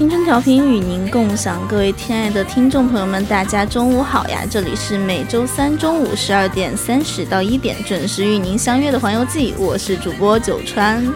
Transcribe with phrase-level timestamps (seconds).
[0.00, 4.46] 青春调频与您共享，各位亲爱的听众朋友们，大家中午好呀！
[4.50, 11.06] 这里是每周三中午十二点三十到一点准时与您相约的环游记，我是主播九川。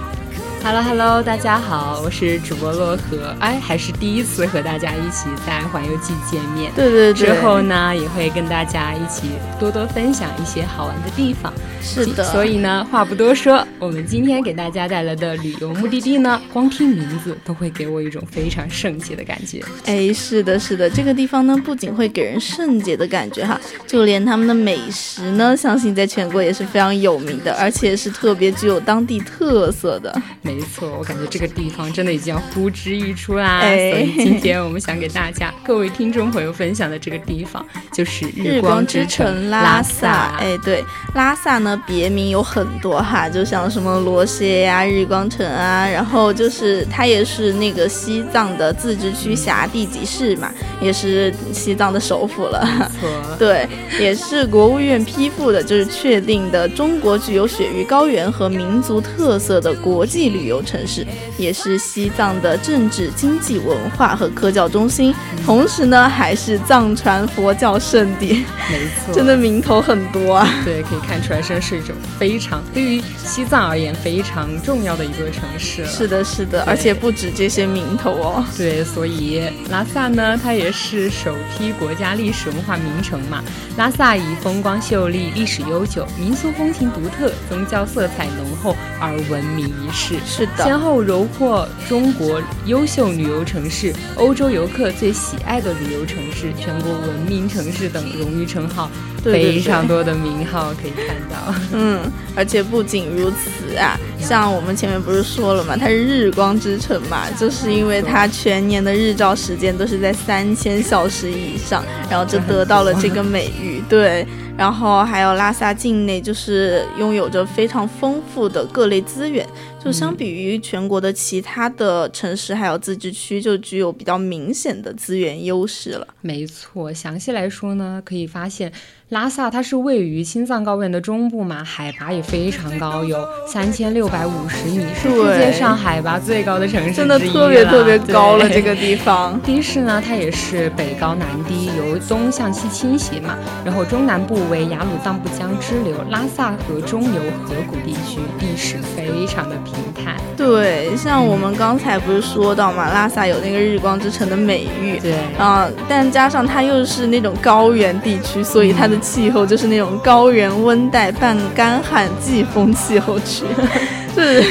[0.62, 3.34] Hello Hello，大家好，我是主播洛河。
[3.40, 6.70] 哎，还是第一次和大家一起在环游记见面。
[6.74, 7.14] 对对对。
[7.14, 11.50] 之后呢，也会跟大家一起多多分享一些好玩的地方。
[11.82, 12.24] 是的。
[12.24, 19.62] 所以呢，话不多说，我们今天给大家带来的旅游目的地呢，光听名字都会给我一种非常圣洁的感觉。
[19.84, 30.22] 哎，是的，是的，这个地方呢，不仅会给人圣洁的感觉哈，就连他们的美食呢，相信在全国也是非常有名的，而且是特别具有当地特色的。
[30.40, 33.60] 没错，我感觉这个地方真的已经要呼之欲出啦。
[33.60, 40.34] 所以今天我们想给大家各位听众朋友分享的这个地方就是日光之城拉萨。
[40.38, 40.82] 哎，对，
[41.14, 50.48] 拉萨呢别名有很多哈，就像什么罗歇呀、日光城啊，然后就是它也是那个西藏的自治区辖地级市嘛，
[50.80, 52.64] 也是西藏的首府了。
[53.36, 60.44] 对，也是国务院批复的，就是确定的中国具有雪域高原和民族特色的国际旅。
[60.44, 61.06] 旅游城市
[61.38, 68.44] 也是西藏的政治、经济、文化和科教中心，同时呢还是藏传佛教圣地。
[68.70, 70.46] 没错， 真的名头很多啊。
[70.66, 75.84] 对，可以看出来，这是一种非常对于西藏而言非常重要的一座城市。
[75.86, 78.44] 是的，是的，而且不止这些名头哦。
[78.56, 83.42] 对，所以拉萨呢，它也是首批国家历史文化名城嘛。
[83.76, 90.14] 拉萨以风光秀丽、历史悠久、民俗风情独特、宗教色彩浓厚而闻名于世。
[90.24, 98.88] 是的，先后荣获中国优秀旅游城市、欧洲游客最喜爱的旅游城市、全国文明城市等荣誉称号，
[99.24, 101.54] 非常多的名号可以看到。
[101.72, 102.00] 嗯，
[102.36, 103.43] 而且不仅如此
[103.78, 113.82] 啊，像我们前面不是说了嘛，它是日光之城嘛，就是因为它全年的日照时间都是在三千小时以上，然后就得到了这个美誉。
[113.88, 114.26] 对。
[114.56, 119.44] 然后还有拉萨境内，就是拥有着非常丰富的各类资源，
[119.84, 126.06] 就相比于全国的其他的城市还有自治区，就具有比较明显的资源优势了。
[126.20, 128.72] 没错，详细来说呢，可以发现。
[129.14, 133.16] 拉萨它是位于青藏高原的中部嘛，海拔也非常高，有
[133.46, 139.40] 三千六百五十米，是世界上海拔最高的城市真的特别特别高了这个地方。
[139.42, 143.36] 地势呢，它也是北高南低，由东向西倾斜嘛。
[143.64, 150.16] 然后中南部为雅鲁藏布江支流，拉萨河中游河谷地区，地势非常的平坦。
[150.36, 163.44] 对，像我们刚才不是说到嘛，拉萨有那个日光之城的美誉，对啊，但加上它又是那种高原地区，所以它的气候就是那种高原温带半干旱季风气候区，
[164.16, 164.42] 是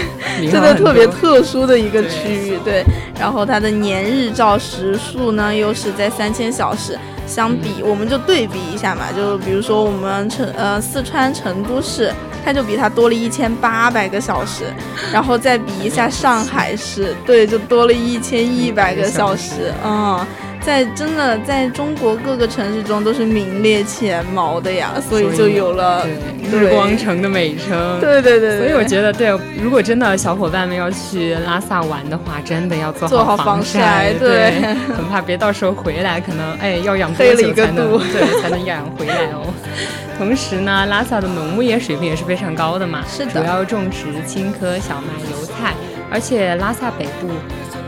[0.52, 2.58] 真的特别特殊的一个区域。
[2.64, 2.84] 对，
[3.19, 6.97] 然后它的年日照时数呢，又是在三千小时。
[7.25, 14.66] 相比，我们就对比一下嘛，就比如说我们成呃四川成都市，它就比它多了一千八百个小时，
[15.12, 20.20] 然后再比一下上海市，对，就多了一千一百个小时，嗯。
[20.66, 26.07] 在真的在中国各个城市中都是名列前茅的呀，所以就有了
[26.51, 28.00] 日光城的美称。
[28.00, 29.28] 对对对，所以我觉得，对，
[29.62, 34.52] 如果真的小伙伴们要去拉萨玩的话，真的要做好防晒，对，
[34.96, 39.53] 很怕别到时候回来，可能哎要养多久才能 对才能养回来哦。
[40.17, 45.73] 同时呢，拉萨的农牧业水平也是非常高的嘛，是的，主要种植青稞、小麦、油菜，
[46.09, 47.28] 而且拉萨北部。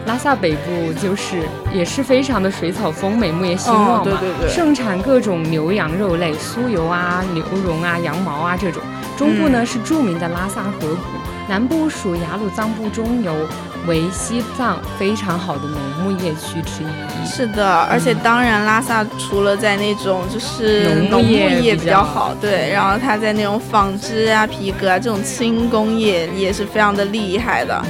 [0.05, 1.43] 拉萨北部就是
[1.73, 8.81] 也是非常的水草丰美，牧业兴旺嘛，盛产各种牛羊肉类、酥油啊、牛绒啊、羊毛啊这种。
[9.17, 10.97] 中部呢是著名的拉萨河谷，
[11.49, 13.33] 南部属雅鲁藏布中游，
[13.87, 17.27] 为西藏非常好的农牧业区之一。
[17.27, 27.83] 是的，而且当然拉萨除了在那种就是农牧业比较好，对，然后它在那种纺织啊、皮革啊这种轻工业也是非常的厉害的。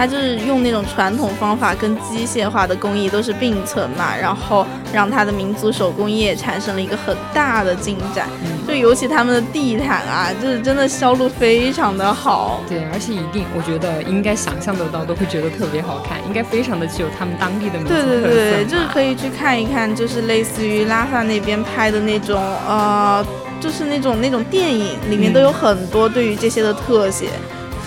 [0.00, 8.26] 它就是用那种传统方法跟机械化的工艺都是并存嘛，然后让它的民族手工业产生了一个很大的进展。
[8.66, 12.62] 就尤其他们的地毯啊，就是真的销路非常的好。
[12.66, 18.06] 对，而且一定，我觉得应该想象得到，都会觉得特别好看，应该非常的具有他们当地的民族特色。
[18.06, 23.22] 对对对，就是可以去看一看，就是类似于拉萨那边拍的那种，呃，
[23.60, 27.28] 就是那种那种电影里面都有很多对于这些的特写。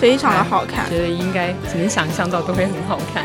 [0.00, 3.24] 非常的好看，觉得应该能想象到都会很好看。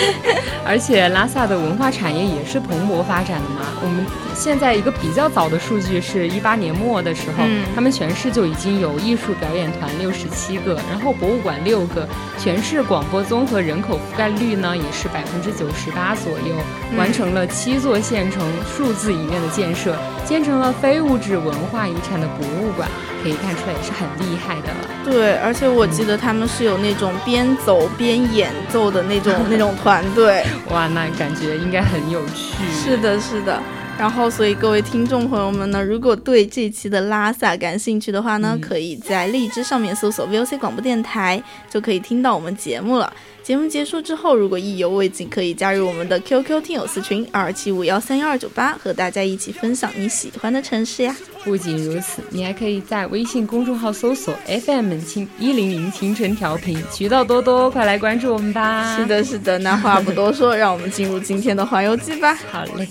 [0.66, 3.60] 而且拉萨的文化产业也是蓬勃发展的嘛。
[3.82, 7.44] 我们现在一个比较早的数据是一八年末的时候，
[7.74, 12.06] 他们全市就已经有艺术表演团六十七个，然后博物馆六个，
[12.38, 16.54] 全市广播综合人口覆盖率呢也是百分之九十八左右，
[16.98, 18.42] 完成了七座县城
[18.76, 19.96] 数字影院的建设，
[20.28, 22.86] 建成了非物质文化遗产的博物馆。
[23.20, 24.88] 可以看出来也是很厉害的了。
[25.04, 30.44] 对，而且我记得他们是有那种边走边演奏的那种 那种团队。
[30.70, 32.54] 哇，那感觉应该很有趣。
[32.72, 33.60] 是的，是的。
[33.98, 43.12] 然后，所以各位听众朋友们呢，如果对这期的拉萨感兴趣的话呢，可以在荔枝上面搜索 VOC 广播电台，就可以听到我们节目了。
[43.42, 51.16] 节目结束之后，如果意犹未尽，可以加入我们的 QQ 听友四群二七五幺三幺二九八，和大家一起分享你喜欢的城市呀。
[51.42, 58.96] 不仅如此，你还可以在微信公众号搜索 FM 清一零零清晨调频，渠道多多，快来关注我们吧。
[58.96, 62.38] 是的，是的，那话不多说，让我们进入今天的环游记吧。
[62.52, 62.86] 好嘞。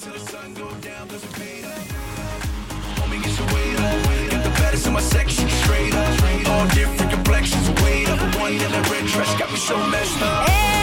[4.97, 6.49] my section straight up.
[6.49, 8.19] All different complexions, weight up.
[8.39, 10.49] One yellow red dress got me so messed up.
[10.49, 10.76] Hey.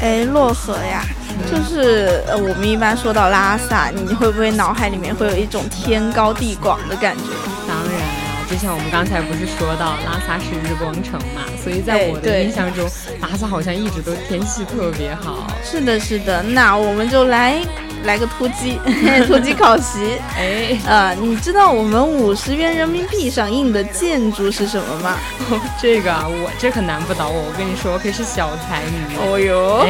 [0.00, 1.04] 哎，洛河呀，
[1.50, 7.22] 就是呃，我们一般说到拉萨，你会不会脑海里面会有一种天高地广的感觉？
[7.68, 12.84] 当然啊，就像我们刚才不是说到拉萨是日光城嘛，所以在我的印象中，
[13.20, 15.46] 拉萨好像一直都天气特别好。
[15.64, 17.60] 是的，是的，那我们就来。
[18.06, 18.80] 来个突击，
[19.26, 20.18] 突击考习。
[20.36, 25.16] 哎，呃，你知道我们五十元人民币上印的建筑是什么吗？
[25.80, 27.42] 这个啊，我这可难不倒我。
[27.42, 29.16] 我跟你说，我可是小才女。
[29.18, 29.86] 哦哟，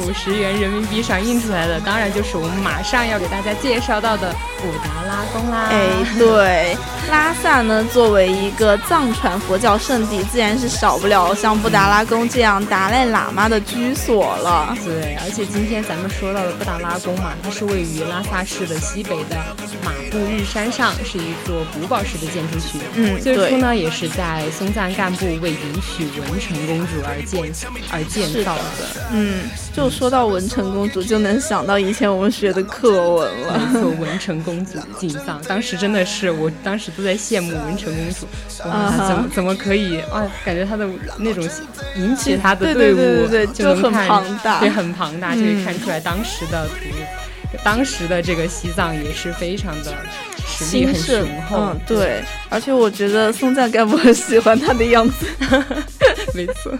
[0.00, 5.68] 五十元人民币上印出来的，当然就是我们马上要给大家介绍到的布达拉宫啦。
[5.70, 6.76] 哎，对，
[7.10, 14.74] 拉萨呢，作为一个藏传佛教圣地，自然是少不了像布达拉宫这样达赖喇嘛的居所了。
[14.84, 17.32] 对，而且今天咱们说到的布达拉宫嘛。
[17.50, 19.36] 是位于拉萨市的西北的
[19.84, 22.80] 马布日山上，是一座古堡式的建筑群。
[22.94, 27.52] 嗯，最初呢，也是在松赞干布为迎娶文成公主而建
[27.92, 29.08] 而建造的。
[29.12, 29.42] 嗯，
[29.72, 33.58] 就说到文成公主，就能想到以前我们学的课文了。
[33.72, 38.26] 没错，文成公主进藏，当时真的是，我当时都在羡慕文成公主。
[38.68, 40.30] 哇，怎么怎么可以啊？
[40.44, 40.86] 感觉她的
[41.18, 41.48] 那种
[41.96, 46.74] 引起她的队伍就很庞大，对，很庞大，就可以看出来当时的图。
[47.64, 49.94] 当时的这个西藏也是非常的
[50.46, 55.26] 实力很雄厚，嗯，对，而且我觉得松赞干布很喜欢他的样子，
[56.34, 56.72] 没错。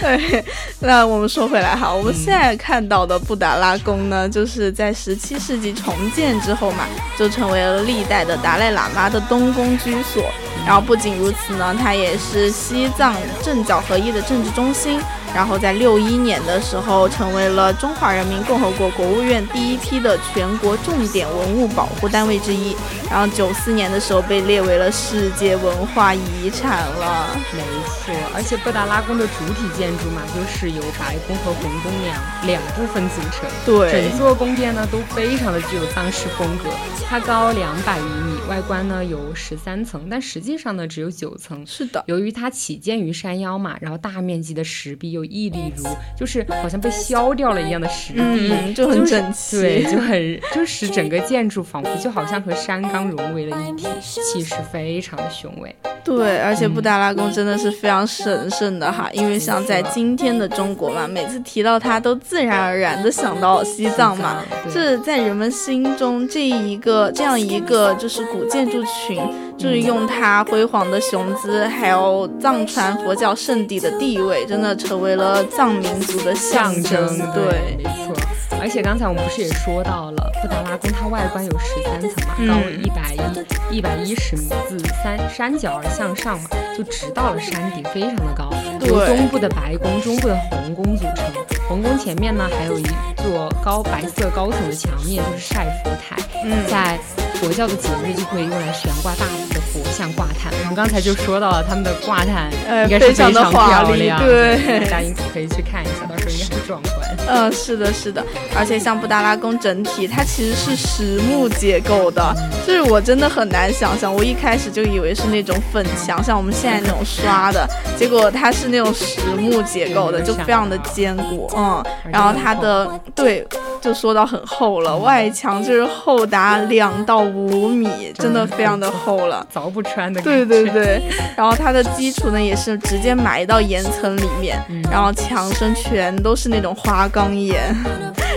[0.00, 0.44] 对，
[0.80, 6.86] 那我们说回来哈，我们现在看到的布达拉宫呢，就是在十七世纪重建之后嘛，
[7.18, 10.24] 就成为了历代的达赖喇嘛的东宫居所。
[10.66, 15.00] 然后不仅如此呢，它也是西藏政教合一的政治中心。
[15.34, 22.74] 然后在六一年的时候，成为了中华人民共和国国务院第一批的全国重点文物保护单位之一。
[23.10, 27.28] 然后九四年的时候被列为了世界文化遗产了。
[27.52, 27.62] 没
[28.02, 33.48] 错，而且布达拉宫的主体建筑嘛，就是由白宫和红宫两两部分组成。
[33.64, 36.70] 对，整座宫殿呢都非常的具有藏式风格。
[37.08, 41.64] 它高两百余米，外观呢有十三层，但实际上呢只有九层。
[41.64, 55.74] 是的，由于它起建于山腰嘛，然后大面积的石壁又屹立如，就是好像被削掉了一样的石壁，就很整齐，对，就很就使整个建筑仿佛就好像和山冈融为了一体，气势非常的雄伟。
[56.04, 69.20] 对，而且布达拉宫真的是非常神圣的哈，因为像在今天的中国嘛，每次提到它都自然而然的想到西藏嘛，这在人们心中这一个这样一个就是古建筑群，
[69.58, 77.18] 就是用它辉煌的雄姿，还有藏传佛教圣地的地位，真的成为了藏民族的象征。
[77.32, 78.14] 对，没错。
[78.60, 88.50] 而且刚才我们不是也说到了布达拉宫，它外观有十三层嘛，高一百一一百一十米，自山山脚而向上嘛，就直到了山顶，非常的高。
[88.86, 91.24] 由东部的白宫、中部的红宫组成。
[91.68, 92.82] 红宫前面呢，还有一
[93.16, 96.16] 座高白色高层的墙面，就是晒佛台。
[96.44, 96.98] 嗯，在
[97.40, 100.52] 佛教的节日就可以用来悬挂大幅的佛像挂毯。
[100.60, 102.50] 我们刚才就说到了他们的挂毯，
[102.84, 107.16] 应该是非常的漂亮，对，大家可以去看一下，到时候应该很壮观。
[107.28, 108.24] 嗯，是的，是的。
[108.56, 112.34] 而且像布达拉宫整体，它其实是实木结构的，
[112.66, 121.50] 就是我真的很难想象，我一开始就以为是那种粉墙，像我们现在那种刷的，结果它是那种实木结构的，就非常的坚固。
[121.56, 123.44] 嗯，然后它的对，
[123.86, 130.20] 就说到很厚了，外墙就是厚达两到五米，真的非常的厚了，凿不穿的。
[130.22, 131.00] 对对对，
[131.36, 137.72] 然后它的基础呢也是直接埋到岩层里面，然后墙身全都是那种花岗岩。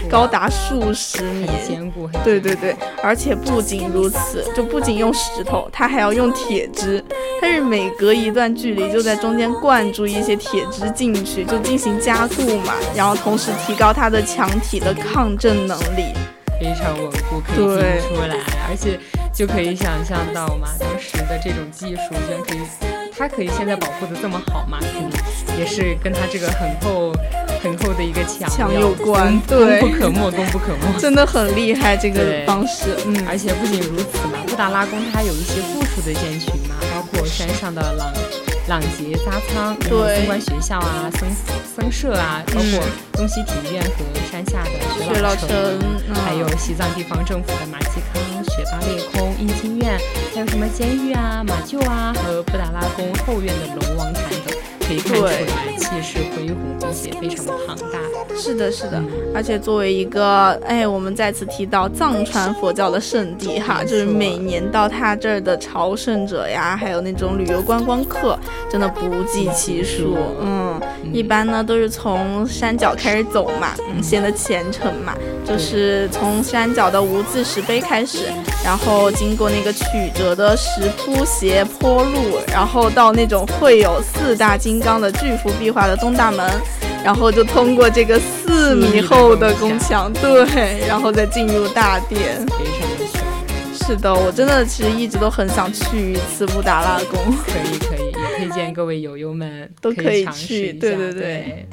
[0.10, 2.10] 高达数十米，坚固。
[2.24, 7.04] 对对对，而且不仅如此，就不仅用石头，它还要用铁枝，
[7.40, 16.14] 它是每隔一段距离就在中间灌注一些铁枝进去，就进行加固嘛，然后同时提高它的墙体的抗震能力，
[16.60, 18.36] 非常稳固，可以听出来，
[18.70, 19.00] 而且
[19.34, 22.60] 就可以想象到嘛，当时的这种技术居然可以。
[23.18, 24.80] 它可以现在保护的这么好嘛？
[24.80, 25.12] 肯定
[25.58, 27.12] 也是跟它这个很厚、
[27.62, 32.96] 很厚的一个墙墙有关，对，功不可没，功不可没， 真的很厉害这个方式。
[33.06, 38.10] 嗯，而且不仅如此嘛，布达拉宫它有一些附属的建群嘛，包括山上的朗
[38.70, 41.28] 朗杰扎仓、对，参观学校啊、僧
[41.76, 42.80] 僧舍啊，包括
[43.14, 44.70] 东西体院和山下的
[45.04, 45.50] 雪老城，
[46.24, 50.00] 还有西藏地方政府的马吉康、雪巴列空、印经院，
[50.36, 53.12] 还有什么监狱啊、马厩啊和布达拉宫。
[53.26, 54.39] 后院的龙王坛等，
[54.90, 55.32] 可以看出来
[55.78, 58.00] 气势恢宏，并且非常的庞大。
[58.36, 59.00] 是的，是的。
[59.36, 68.40] 而且作为一个，哎，我们再次提到藏传佛教的圣地哈，就是每年到他这儿的朝圣者呀，还有那种旅游观光客，
[68.72, 70.18] 真的不计其数。
[70.42, 70.82] 嗯，
[71.14, 75.16] 一般呢都是从山脚开始走嘛，显得虔诚嘛。
[75.46, 78.26] 就是从山脚的无字石碑开始，
[78.64, 86.50] 然后经过那个曲折的石铺斜坡路，然后到那种会有四大刚的巨幅壁画的东大门，
[87.04, 92.46] 然后就通过这个四米厚的宫墙，对，然后再进入大殿。
[93.74, 97.20] 是的，我真的其实一直都很想去一次布达拉宫。
[97.46, 100.74] 可以可以，也推荐各位友友们都可以去。
[100.74, 101.68] 对对对。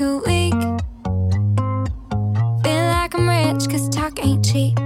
[0.00, 0.52] a week.
[2.64, 4.78] Feel like I'm rich, cause talk ain't cheap.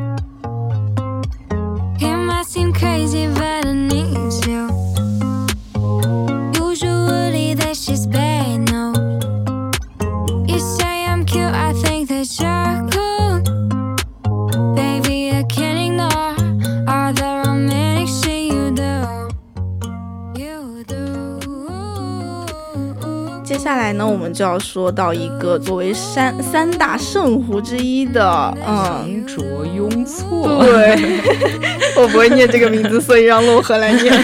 [24.35, 30.65] 就要说到一个作为三三大圣湖之一的，嗯，卓雍措。
[30.65, 30.97] 对，
[31.97, 34.13] 我不会念这个名字，所以让洛河来念。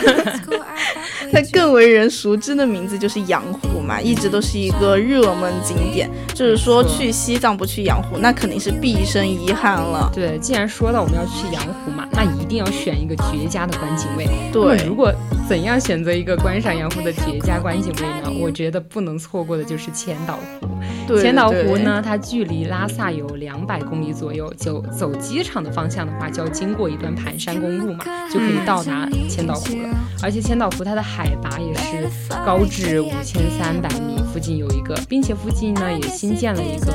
[1.32, 6.10] 它更为人熟知的名字就是羊湖嘛，一直都是一个热门景点。
[6.34, 10.10] 就是说去西藏不去羊湖，那肯定是毕生遗憾了。
[10.12, 14.28] 对，既然说到我们要去羊湖嘛，那一定要选一个绝佳的观景位。
[14.52, 15.12] 对，如果
[15.50, 18.30] 怎样选择一个观赏羊湖的绝佳观景位呢？
[18.40, 21.18] 我觉得不能错过的就是千岛湖。
[21.20, 29.88] 千岛湖呢，它距离拉萨有两百公里左右，就走机场的方向的话，就要经过一段盘山公路嘛，就可以到达千岛湖了。
[30.22, 32.08] 而且千岛湖它的海拔也是
[32.46, 36.92] 高至五千三百米，附近有一个，并且附近呢也新建了一个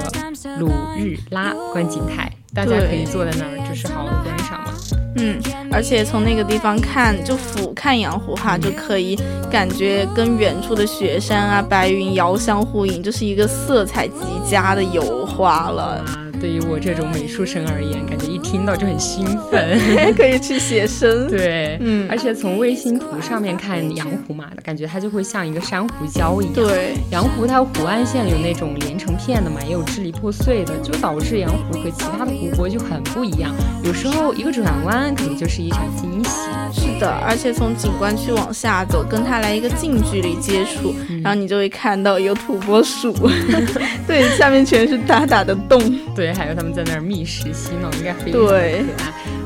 [0.62, 4.74] 鲁日拉观景台，大家可以坐在那儿，就是好好观赏嘛。
[5.18, 5.38] 嗯，
[5.72, 9.20] 而且从那个地方看，就俯瞰羊湖哈，就可以
[9.52, 16.25] 感觉跟远处的雪山啊、白云遥相呼应，就是一个色彩极佳的油画了。
[16.39, 19.80] 对于我这种美术生而言，感觉一听到就很兴奋，
[20.15, 21.27] 可以去写生。
[21.27, 26.54] 对，嗯，而且从卫星图上面看羊湖嘛，感觉它就会像一个珊瑚礁一样。
[26.54, 33.54] 对，羊湖它湖岸线有那种连成片的嘛，也有支离破碎的，就导致羊湖和其他的湖泊就很不一样。
[33.84, 36.32] 有时候一个转弯可能就是一场惊喜。
[36.74, 43.13] 是的，而且从景观区往下走，跟它来一个近距离接触，然后你就会看到有土拨鼠，
[44.06, 45.80] 对，下面全是大大的洞，
[46.13, 48.84] 对，还有他们在那儿觅食嬉闹，应该非常可爱。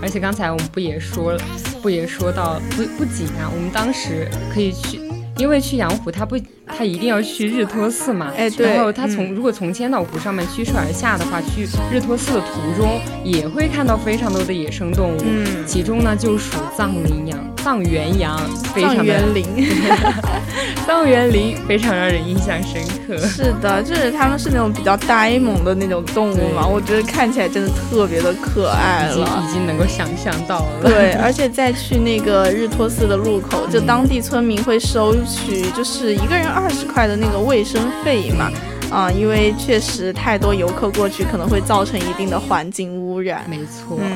[0.02, 1.40] 而且刚才我们不也说了，
[1.82, 5.00] 不也说到不不仅啊，我们当时可以去。
[5.38, 8.30] 因为去阳湖，他不，他一定要去日托寺嘛。
[8.36, 8.76] 哎，对。
[8.76, 15.18] 然后他从如果从千岛湖上面驱车而下的话，去日托寺的途中也会看到非常多的野生动物。
[15.24, 15.66] 嗯。
[15.66, 18.38] 其中呢，就属藏羚羊、藏原羊，
[18.76, 19.46] 藏原羚。
[20.86, 23.18] 藏原羚非常让人印象深刻。
[23.20, 29.44] 是的，就是他们是那种比较呆萌的那种动物嘛，我觉得看起来真的特别的可爱了。
[29.48, 30.90] 已经能够想象到了。
[30.90, 35.16] 对， 而且再去那个日托寺的路口，就当地村民会收。
[35.30, 38.50] 取就是一个人二十块的那个卫生费嘛，
[38.90, 43.44] 啊，因为确实太多游客过去，可能会造成一定的环境污染。
[43.48, 44.12] 没错，嗯。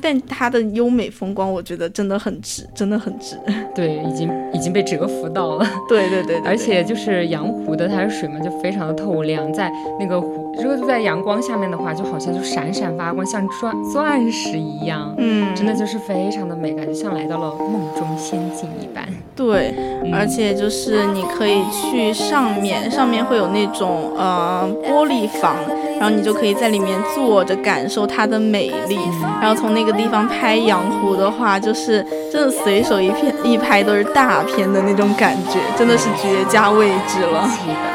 [0.00, 3.36] 但它的优美风光，我觉得真的很值，真的很值。
[3.74, 5.66] 对，已经已经被折服到了。
[5.88, 15.14] 对对对，而且就是阳湖的它的水嘛，就非常的透亮，在那个湖，如果在阳光下面的话，就好像就闪闪发光，像钻钻石一样。
[15.18, 19.04] 嗯，真的就是非常的美，感觉像来到了梦中仙境一般。
[19.36, 19.74] 对，
[20.12, 25.54] 而且就是你可以去上面，上面会有那种呃玻璃房，
[26.00, 28.98] 然后你就可以在里面坐着感受它的美丽，
[29.40, 29.98] 然后从那个。
[29.98, 37.40] 地方拍阳湖的话，就是真的随手一片一拍都是大片的那种感觉，真的是绝佳位置了。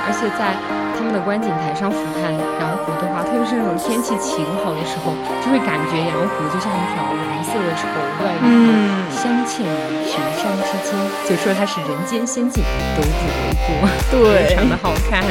[0.05, 0.53] 而且在
[1.03, 5.11] 他们的观景台上俯瞰羊湖的话，特别是那种天气晴好的时候，
[5.43, 7.83] 就会感觉羊湖就像一条蓝色的绸
[8.23, 10.95] 缎一样，镶嵌于群山之间，
[11.27, 12.63] 就说它是人间仙境
[12.95, 13.89] 都不为过。
[14.11, 15.21] 对， 非常的好看。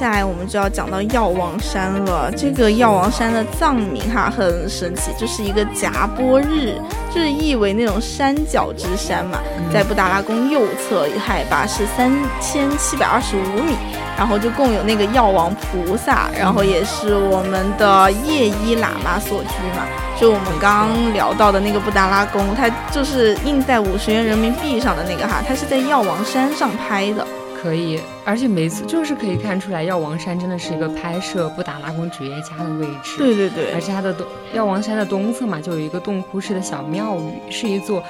[0.00, 2.32] 下来我们就要讲到药王山了。
[2.34, 6.74] 这个药王山的藏名哈很神奇，就是一个夹波日，
[7.14, 9.38] 就是意为那种山脚之山嘛。
[9.70, 12.10] 在布达拉宫右侧，海拔是三
[12.40, 13.76] 千七百二十五米，
[14.16, 19.84] 然后就共有那个药王菩萨，然后也是我们的夜依喇嘛所居嘛。
[20.18, 27.26] 就我们刚刚聊到的那个布达拉宫，它就是印在五十元人民币上的那个哈，它是在药王山上拍的。
[27.62, 33.18] 可以，而且每次就是可以看出来，药王山真的是一个拍摄布达拉宫职业家的位置。
[33.18, 38.02] 对对对，而且它的东药王山的东侧嘛，就有一个洞窟式的小庙宇，是一座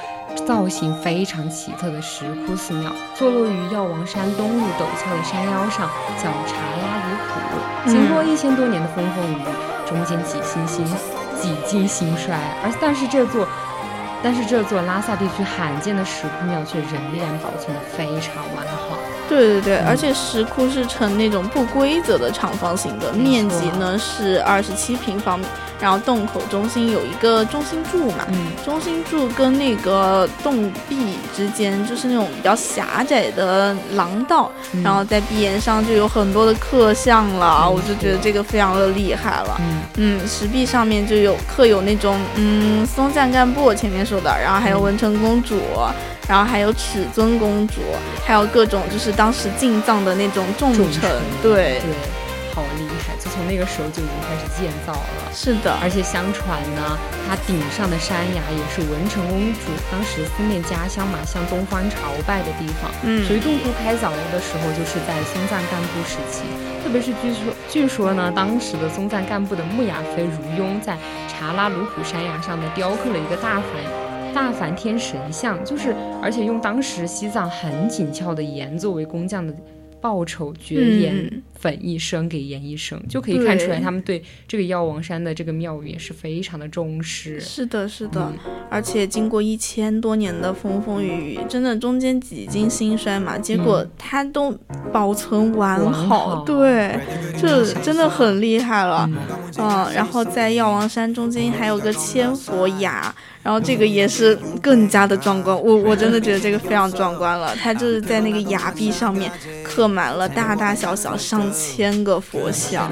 [0.46, 7.90] 造型非常奇特的石窟寺庙，坐落于药王山东麓陡峭的山腰上，叫查拉鲁普。
[7.90, 10.84] 经过一千多年的风风雨雨，中间几星星
[11.40, 13.48] 几经兴衰，而但是这座。
[14.22, 18.98] 但是这座拉萨地区罕见的石窟庙却仍然保存得非常完好。
[19.28, 25.46] 对对对，而且石窟是呈那种不规则的长方形的，面积呢是二十七平方米。
[25.80, 28.26] 然后洞口中心有一个中心柱嘛，
[28.62, 34.52] 中心柱跟那个洞壁之间就是那种比较狭窄的廊道，
[34.84, 39.58] 然后在壁岩上就有很多的刻像了，我就觉得这个非常的厉害了。
[39.96, 45.60] 嗯，石壁上面就有刻有那种嗯松赞干布前面说的，然后还有文成公主，
[46.28, 47.80] 然后还有尺尊公主，
[48.26, 51.08] 还有各种就是当时进藏的那种重臣，
[51.40, 51.80] 对。
[52.52, 53.14] 好厉害！
[53.22, 55.30] 就从那个时候就已经开始建造了。
[55.32, 62.90] 是的，而且相传呢，它顶上的山崖也是文成公主当时思念家乡嘛，向东方朝拜的地方。
[63.06, 66.42] 嗯，所以洞窟开凿的时候就是在松赞干布时期。
[66.82, 79.54] 特别是据说，据说呢，当时的松赞干布的木雅妃如雍在查拉鲁普山崖上呢，雕刻了一个大梵大梵天神像，就是而且用当时西藏很紧俏的盐作为工匠的。
[80.02, 87.38] 报酬绝岩粉一生给颜一生，就可以看出来他们对这个药王山的这个庙宇也是非常的重视。
[87.38, 88.32] 是的，是的，
[88.70, 94.50] 而且经过一千多年的风风雨雨，真的中间几经兴衰嘛，结果它都
[94.90, 96.98] 保存完好，对，
[97.38, 99.08] 这真的很厉害了。
[99.58, 103.14] 嗯，然后在药王山中间还有个千佛崖。
[103.42, 107.56] 然后这个也是更加的壮观，我我真的觉得这个非常壮观了。
[107.56, 109.32] 它就是在那个崖壁上面
[109.64, 112.90] 刻满了大大小小上千个佛像，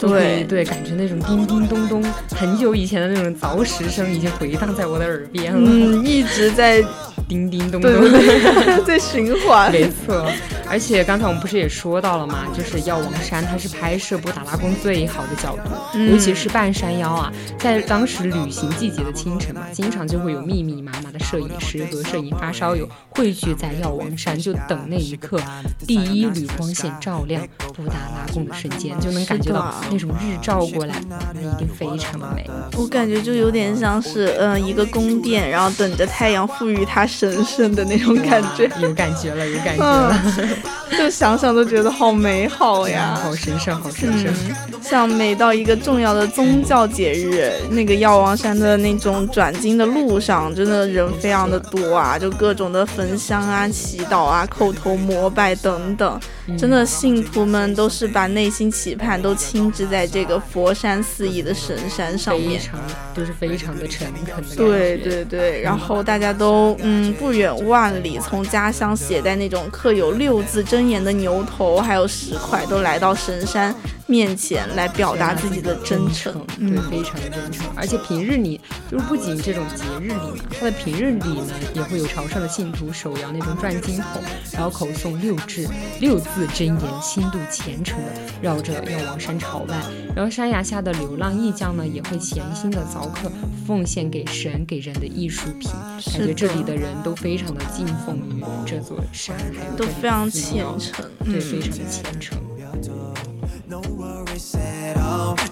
[0.00, 2.04] 对对，感觉那种叮叮咚咚，
[2.36, 6.82] 很久以前的那种凿石声已经回荡在我的耳边了，嗯，一直在。
[7.28, 7.90] 叮叮咚咚，
[8.84, 9.70] 在循环。
[9.72, 10.26] 没错，
[10.68, 12.46] 而且刚才我们不是也说到了吗？
[12.56, 25.40] 就是药王山，它是拍摄布达拉宫最好的角度，尤其是半山腰啊，在当时旅行季节的清晨嘛，经常就会有密密麻麻的摄影师和摄影发烧友汇聚在药王山，就等那一刻
[25.86, 30.96] 第一缕光线照亮布达拉宫的瞬间，就能感觉到那种日照过来，
[31.34, 32.48] 那一定非常的美。
[32.76, 37.06] 我感觉就有点像是，嗯，一个宫殿，然后等着太阳赋予它。
[37.22, 40.20] 神圣的那种感觉， 有感觉了，有感觉了，
[40.98, 44.34] 就想想都觉得好美好呀，好神圣，好神圣。
[44.82, 56.20] 像每到一个重要的宗教节日，那个药王山的那种转经的路上，真的人非常的多啊，就各种的焚香啊、祈祷啊、叩头膜拜等等。
[56.58, 62.80] 真的，信徒们都是把内心期盼都倾注在这个佛山四溢的神山上面，非常
[63.14, 73.74] 都是非常的诚恳的对对对，然后大家都嗯不远万里，从家乡携带那种刻有六字真言的牛头还有石块，都来到神山。
[74.12, 77.66] 面前来表达自己的真诚，对，非常的真诚。
[77.74, 84.22] 而且平日里，就是不仅这种节日里嘛，他的平日里呢，也会有朝圣的信徒手摇那种转经筒，
[84.52, 85.66] 然后口诵六字
[85.98, 89.82] 六字真言，心度虔诚的绕着药王山朝拜。
[90.14, 93.32] 然后山崖下的流浪艺匠呢，也会潜心的凿刻，
[93.66, 95.70] 奉献给神给人的艺术品。
[96.12, 102.38] 感觉这里的人都非常的敬奉于这座山，还有都非常虔诚，对，非常的虔诚。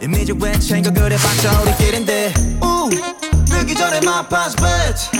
[0.00, 2.34] 이미지 외친 거 그래봤자 우리끼린데.
[2.62, 2.88] 우
[3.48, 5.10] 늦기 전에 my pass bitch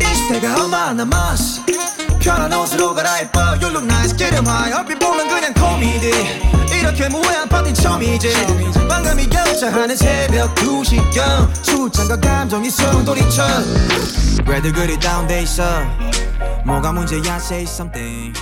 [0.00, 1.62] 이 시대가 얼마 남았어
[2.20, 3.40] 편한 옷으로 갈아입어.
[3.60, 4.16] You look nice.
[4.16, 6.10] 기름하여 얼핏 보면 그냥 코미디.
[6.78, 8.32] 이렇게 무해한 파티 처음이지.
[8.88, 11.48] 방금이 결자하는 새벽 2시경.
[11.64, 13.42] 술잔과 감정이 소용돌이쳐.
[14.46, 15.62] 왜들 그리 다운돼 있어
[16.64, 18.32] 뭐가 문제야 say something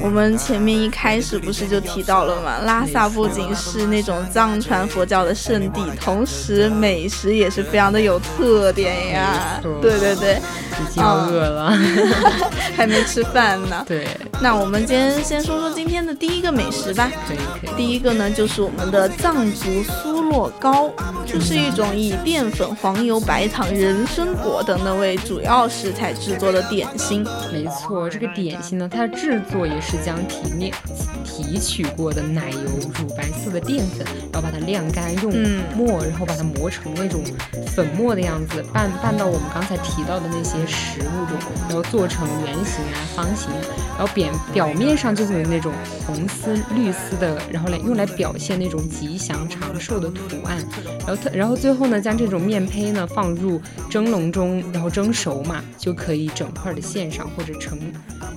[0.00, 2.58] 我们前面一开始不是就提到了吗？
[2.64, 9.60] 拉萨不仅是那种藏传佛教的圣地，同时美食也是非常的有特点呀。
[9.82, 10.40] 对对对，
[10.82, 11.72] 已经饿了，
[12.76, 13.84] 还没吃饭呢。
[13.88, 14.06] 对，
[14.40, 17.10] 那我们今天先说说今天的第一个美食吧。
[17.26, 17.76] 可以可以。
[17.76, 20.90] 第一个呢，就是我们的藏族酥酪糕，
[21.26, 27.26] 就是一种以淀粉、黄油、白糖、人参果等等为主要食材制作的点心。
[27.52, 28.88] 没错，这个点心呢。
[28.90, 30.72] 它的制作也是将提炼、
[31.24, 32.60] 提取过的奶油、
[32.98, 35.32] 乳白色的淀粉，然后把它晾干，用
[35.76, 37.22] 磨，然后把它磨成那种
[37.74, 43.50] 粉末的样子，拌拌到我们刚才提到的那些食物中，然后做成圆形啊、方形，
[43.98, 45.72] 然后表表面上就会有那种
[46.06, 50.58] 红丝、绿丝的，然后来用来表现那种吉祥长寿的图案，
[51.06, 57.76] 然后它，然后最后呢，将这种面胚呢放入蒸笼中，然后蒸熟嘛，就可以整块的线上或者成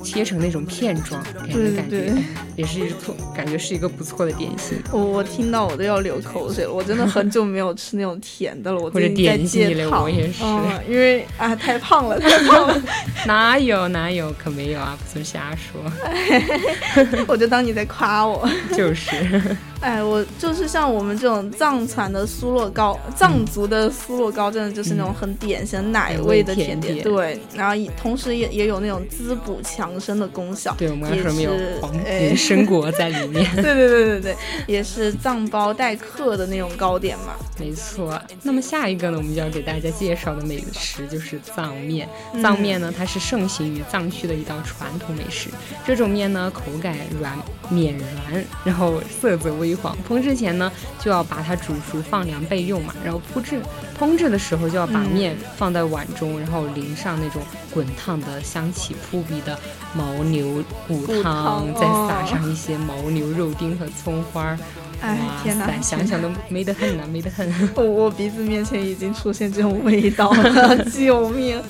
[0.01, 0.21] 切。
[0.31, 2.13] 成那种片状，给人感觉
[2.55, 4.77] 也是一错，感觉是一个不错的点心。
[4.91, 8.79] 我我听到我都要流口水了，我真的很久没有吃那种甜的了。
[8.79, 10.43] 我或者点心类，我也是，
[10.87, 12.20] 因为啊太胖了。
[13.25, 15.81] 哪有哪有，可没有啊，不是瞎说。
[17.27, 18.47] 我就当你在夸我。
[18.75, 19.11] 就是。
[19.81, 27.01] 哎，我就是像我们这种藏传的酥洛糕，藏族的酥洛糕，真的就是那种很典型奶味的甜点。
[27.03, 30.75] 对，然后同时也也有那种滋补强身的功效。
[30.77, 33.43] 对，我们还说没有黄人参果在里面。
[33.55, 34.35] 对对对对对，
[34.67, 37.33] 也是藏包待客的那种糕点嘛。
[37.59, 38.21] 没错。
[38.43, 42.07] 那么下一个呢，我们就要给大家介绍的美食就是藏面。
[42.39, 45.49] 藏面呢，它是盛行于藏区的一道传统美食。
[45.87, 47.35] 这种面呢，口感软
[47.69, 49.70] 绵软，然后色泽微。
[49.75, 52.93] 烹制前呢，就要把它煮熟放凉备用嘛。
[53.03, 53.61] 然后铺制
[53.99, 57.41] 烹制的时候，就要把面放在碗中，然后淋上那种
[57.73, 59.57] 滚烫的、香气扑鼻的
[59.95, 64.57] 牦牛骨汤，再撒上一些牦牛肉丁和葱花。
[65.01, 67.51] 哎，天哪，想想都美得很呐，美得很。
[67.75, 71.61] 我我鼻子面前已经出现这种味道了， 救命！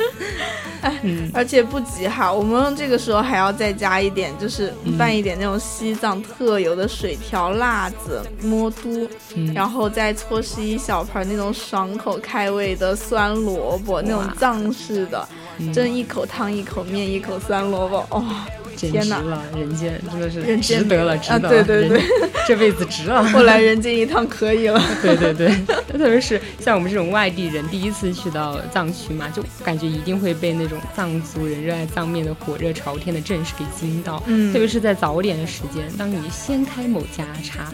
[0.81, 0.99] 哎，
[1.33, 9.07] 而且不急哈，我们这个时候还要再加一点，就是拌一点那种西藏特有的水调辣子、魔都，
[9.53, 15.27] 然后再搓湿一小盆那种爽口开胃的酸萝卜，那种藏式的，
[15.73, 18.25] 真一口汤一口面一口酸萝卜，哦。
[18.73, 22.01] 简直了，人间真的是值得了，值得了，对对对，
[22.47, 23.23] 这辈子值了。
[23.29, 24.81] 后来人间一趟可以了。
[25.03, 25.53] 对 对对，
[25.91, 34.23] 特别是像我们这种外地人，第一次去到藏区嘛，就感觉一定会被那种藏族人热爱藏面的火热朝天的阵势给惊到。
[34.25, 37.71] 嗯，特别是在早点的时间，当你掀开某家茶。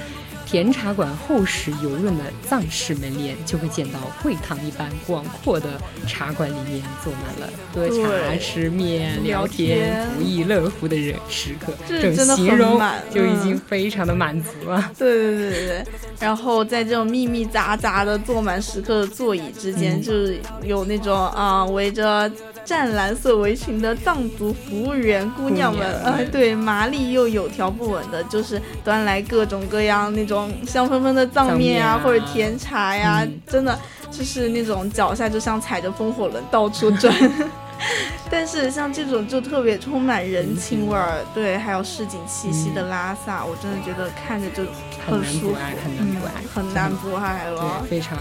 [0.49, 5.71] 甜茶馆厚实油润的藏式门帘，就会见到会堂一般广阔的
[6.07, 11.73] 茶馆里面坐满了喝茶、吃面、聊天、不亦乐乎的人食客。
[11.85, 12.81] 这种形容
[13.11, 14.89] 就已经非常的满足了。
[14.97, 15.85] 对对对对对。
[16.17, 22.31] 然后在这种密密匝匝的坐满食客的座椅之间，就是有那种啊围着。
[22.67, 33.79] 湛蓝色围裙的藏族服务员姑娘们，呃，对，麻利又有条不紊的，就是端来各种各样那种香喷喷的藏面啊，或者甜茶呀，真的
[34.11, 37.15] 就是那种脚下就像踩着风火轮到处转。
[38.29, 44.63] 但是像这种就特别充满人情味儿，对，还有市井气息的拉萨，我真的觉得看着就
[45.07, 48.17] 很舒服，很难不爱，很难不爱了，非常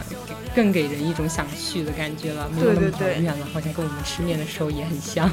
[0.57, 5.31] 更给人一种想去的感觉了，没有那么遥远了，好像跟我们吃面的时候也很像。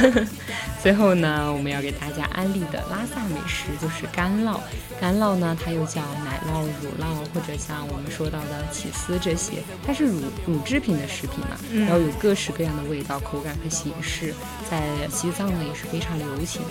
[0.82, 4.58] 最后呢，我们要给大家安利的拉萨美食就是干酪，
[4.98, 13.20] 干酪呢，它又叫奶酪、乳酪或者像我们说到的起司这些，它是乳乳制品的食品嘛，然后有各式各样的味道。
[13.20, 14.32] 口感和形式，
[14.70, 16.62] 在西藏呢也是非常流行。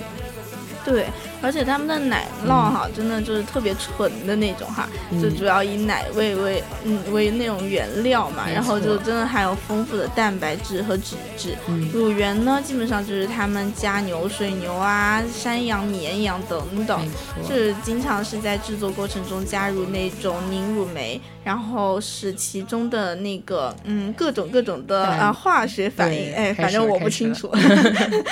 [0.85, 1.05] 对，
[1.41, 4.87] 而且他们的奶酪哈，真的就是特别纯的那种哈，
[5.21, 11.55] 就主要以奶味为嗯为那种原料嘛，然后就真的含有丰富的蛋白质和脂质。
[11.93, 17.01] 乳源呢，基本上就是他们家牛、水牛啊、山羊、绵羊等等，
[17.47, 27.51] 就是经常是在制作过程中加入那种凝乳酶，然后使其中的那个嗯各种各种的啊化学反应，哎，反正我不清楚。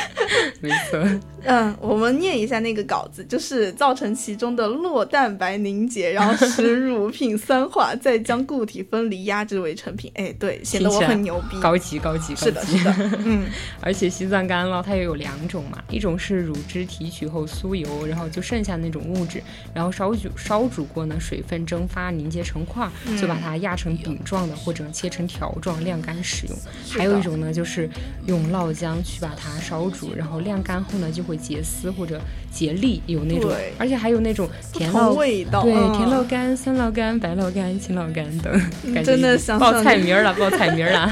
[0.62, 1.00] 没错。
[1.48, 10.12] 嗯，我们念一下那个稿子，就是造成其中的酪蛋白凝结，然后使乳品酸化，再将固体分离压制为成品。
[10.16, 12.36] 哎，对，显得我很牛逼，高级高级。
[12.36, 12.94] 是的，是的。
[13.24, 13.46] 嗯，
[13.80, 19.42] 而且西藏干酪它也有两种嘛，一种是乳汁提取后酥油，然后就剩下那种物质，
[19.74, 26.58] 然后烧煮烧煮过呢，水分蒸发凝结成块，就把它压成饼状的，或者切成条状晾干使用。
[26.90, 27.90] 还有一种呢，就是
[28.26, 31.37] 用酪浆去把它烧煮，然后晾干后呢，就会。
[31.38, 32.20] 结丝或者
[32.52, 38.54] 杰粒，有那种，而且还有那种甜酪味道，对，甜酪干、酸酪干、白酪干、青酪干等，
[38.94, 41.10] 感真的想报菜名了，报菜名了，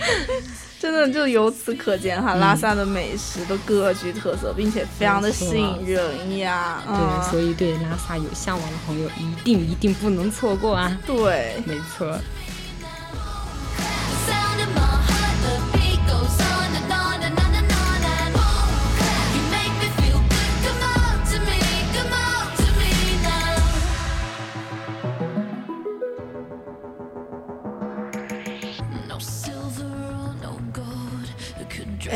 [0.78, 6.82] 真的就由此可见哈，拉萨的美食都各具特色，并且非常的吸引人呀。
[6.86, 10.96] 对，所以对拉萨有向往的朋友，一定一定不能错过啊。
[11.04, 12.16] 对，没错。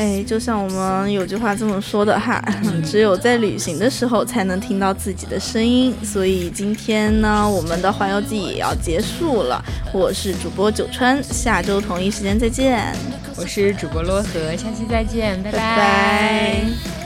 [0.03, 2.43] 哎，就像我们有句话这么说的哈，
[2.83, 5.95] 只有在旅行的时候才能听到自己的声音。
[6.03, 9.63] 所以今天呢，我们的环游记也要结束了。
[9.93, 12.93] 我是主播九川，下周同一时间再见。
[13.37, 17.02] 我是主播洛河，下期再见，拜拜。